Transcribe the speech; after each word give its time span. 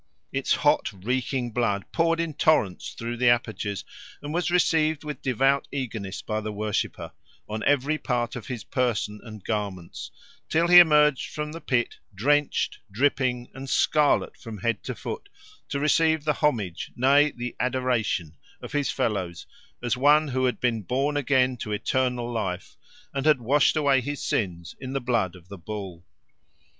Its 0.31 0.55
hot 0.55 0.91
reeking 1.05 1.51
blood 1.51 1.85
poured 1.91 2.19
in 2.19 2.33
torrents 2.33 2.93
through 2.95 3.15
the 3.15 3.29
apertures, 3.29 3.85
and 4.23 4.33
was 4.33 4.49
received 4.49 5.03
with 5.03 5.21
devout 5.21 5.67
eagerness 5.71 6.23
by 6.23 6.41
the 6.41 6.51
worshipper 6.51 7.11
on 7.47 7.61
every 7.67 7.99
part 7.99 8.35
of 8.35 8.47
his 8.47 8.63
person 8.63 9.21
and 9.23 9.43
garments, 9.43 10.09
till 10.49 10.67
he 10.67 10.79
emerged 10.79 11.29
from 11.29 11.51
the 11.51 11.61
pit, 11.61 11.99
drenched, 12.15 12.79
dripping, 12.91 13.47
and 13.53 13.69
scarlet 13.69 14.35
from 14.35 14.57
head 14.57 14.81
to 14.81 14.95
foot, 14.95 15.29
to 15.69 15.79
receive 15.79 16.23
the 16.23 16.33
homage, 16.33 16.91
nay 16.95 17.29
the 17.29 17.55
adoration, 17.59 18.35
of 18.59 18.71
his 18.71 18.89
fellows 18.89 19.45
as 19.83 19.95
one 19.95 20.29
who 20.29 20.45
had 20.45 20.59
been 20.59 20.81
born 20.81 21.15
again 21.15 21.55
to 21.57 21.71
eternal 21.71 22.31
life 22.33 22.75
and 23.13 23.27
had 23.27 23.39
washed 23.39 23.75
away 23.75 24.01
his 24.01 24.19
sins 24.23 24.73
in 24.79 24.93
the 24.93 24.99
blood 24.99 25.35
of 25.35 25.47
the 25.47 25.59
bull. 25.59 26.03